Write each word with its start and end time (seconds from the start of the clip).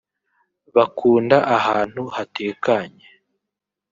bakunda 0.75 1.37
ahantu 1.57 2.01
hatekanye 2.15 3.05